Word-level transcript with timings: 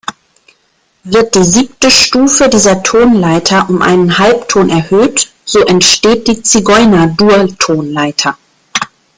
Wird 1.03 1.35
die 1.35 1.43
siebte 1.43 1.91
Stufe 1.91 2.49
dieser 2.49 2.81
Tonleiter 2.81 3.69
um 3.69 3.83
einen 3.83 4.17
Halbton 4.17 4.71
erhöht, 4.71 5.31
so 5.45 5.59
entsteht 5.63 6.27
die 6.27 6.41
Zigeuner-Dur-Tonleiter. 6.41 8.35